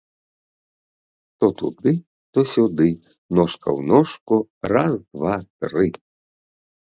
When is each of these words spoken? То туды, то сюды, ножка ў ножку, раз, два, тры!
То 1.39 1.49
туды, 1.61 1.93
то 2.37 2.43
сюды, 2.53 2.87
ножка 3.39 3.67
ў 3.79 3.91
ножку, 3.91 4.35
раз, 4.73 4.93
два, 5.19 5.35
тры! 5.67 5.85